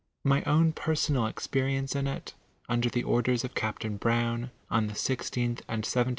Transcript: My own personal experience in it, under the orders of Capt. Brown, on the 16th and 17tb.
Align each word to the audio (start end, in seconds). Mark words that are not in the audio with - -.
My 0.23 0.41
own 0.45 0.73
personal 0.73 1.27
experience 1.27 1.95
in 1.95 2.07
it, 2.07 2.33
under 2.67 2.89
the 2.89 3.03
orders 3.03 3.43
of 3.43 3.53
Capt. 3.53 3.87
Brown, 3.99 4.49
on 4.67 4.87
the 4.87 4.93
16th 4.95 5.61
and 5.67 5.83
17tb. 5.83 6.09